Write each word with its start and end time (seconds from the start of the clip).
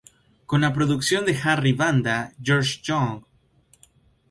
Con 0.49 0.61
la 0.61 0.73
producción 0.73 1.25
de 1.27 1.39
Harry 1.43 1.73
Vanda, 1.73 2.33
George 2.41 2.79
Young. 2.81 3.21